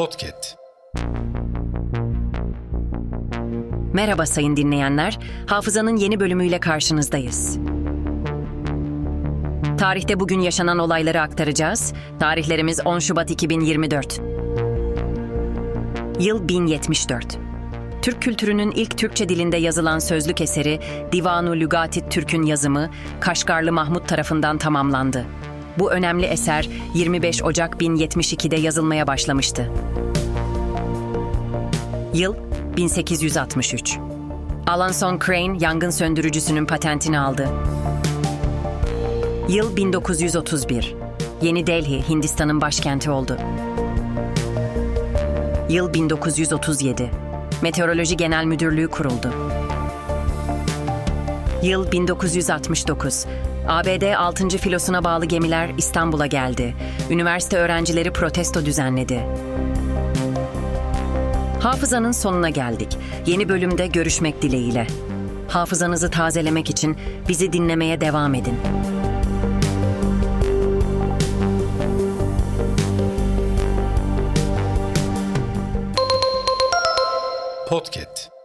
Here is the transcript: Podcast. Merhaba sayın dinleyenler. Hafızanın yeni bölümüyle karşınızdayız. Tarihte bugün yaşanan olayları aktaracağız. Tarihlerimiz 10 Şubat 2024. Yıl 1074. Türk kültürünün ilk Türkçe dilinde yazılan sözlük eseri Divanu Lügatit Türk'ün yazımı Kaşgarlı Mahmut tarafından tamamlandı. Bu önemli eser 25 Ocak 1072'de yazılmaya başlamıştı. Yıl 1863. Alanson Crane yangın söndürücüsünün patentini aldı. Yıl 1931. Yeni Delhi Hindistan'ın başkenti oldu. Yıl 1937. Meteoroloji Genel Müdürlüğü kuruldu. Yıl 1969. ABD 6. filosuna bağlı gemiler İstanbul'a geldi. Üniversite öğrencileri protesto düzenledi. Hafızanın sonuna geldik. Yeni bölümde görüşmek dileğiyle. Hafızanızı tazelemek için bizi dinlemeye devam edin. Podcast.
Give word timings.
Podcast. 0.00 0.56
Merhaba 3.92 4.26
sayın 4.26 4.56
dinleyenler. 4.56 5.18
Hafızanın 5.46 5.96
yeni 5.96 6.20
bölümüyle 6.20 6.60
karşınızdayız. 6.60 7.58
Tarihte 9.78 10.20
bugün 10.20 10.40
yaşanan 10.40 10.78
olayları 10.78 11.20
aktaracağız. 11.20 11.92
Tarihlerimiz 12.20 12.80
10 12.84 12.98
Şubat 12.98 13.30
2024. 13.30 14.20
Yıl 16.20 16.48
1074. 16.48 17.38
Türk 18.02 18.22
kültürünün 18.22 18.70
ilk 18.70 18.98
Türkçe 18.98 19.28
dilinde 19.28 19.56
yazılan 19.56 19.98
sözlük 19.98 20.40
eseri 20.40 20.80
Divanu 21.12 21.56
Lügatit 21.56 22.12
Türk'ün 22.12 22.42
yazımı 22.42 22.90
Kaşgarlı 23.20 23.72
Mahmut 23.72 24.08
tarafından 24.08 24.58
tamamlandı. 24.58 25.26
Bu 25.78 25.92
önemli 25.92 26.26
eser 26.26 26.68
25 26.94 27.42
Ocak 27.42 27.74
1072'de 27.74 28.56
yazılmaya 28.56 29.06
başlamıştı. 29.06 29.70
Yıl 32.14 32.34
1863. 32.76 33.98
Alanson 34.66 35.18
Crane 35.26 35.56
yangın 35.60 35.90
söndürücüsünün 35.90 36.66
patentini 36.66 37.18
aldı. 37.18 37.48
Yıl 39.48 39.76
1931. 39.76 40.94
Yeni 41.42 41.66
Delhi 41.66 42.08
Hindistan'ın 42.08 42.60
başkenti 42.60 43.10
oldu. 43.10 43.36
Yıl 45.68 45.94
1937. 45.94 47.10
Meteoroloji 47.62 48.16
Genel 48.16 48.44
Müdürlüğü 48.44 48.88
kuruldu. 48.88 49.32
Yıl 51.62 51.92
1969. 51.92 53.26
ABD 53.70 54.14
6. 54.14 54.48
filosuna 54.48 55.04
bağlı 55.04 55.26
gemiler 55.26 55.70
İstanbul'a 55.78 56.26
geldi. 56.26 56.74
Üniversite 57.10 57.56
öğrencileri 57.56 58.12
protesto 58.12 58.64
düzenledi. 58.64 59.26
Hafızanın 61.60 62.12
sonuna 62.12 62.48
geldik. 62.48 62.96
Yeni 63.26 63.48
bölümde 63.48 63.86
görüşmek 63.86 64.42
dileğiyle. 64.42 64.86
Hafızanızı 65.48 66.10
tazelemek 66.10 66.70
için 66.70 66.96
bizi 67.28 67.52
dinlemeye 67.52 68.00
devam 68.00 68.34
edin. 68.34 68.56
Podcast. 77.68 78.39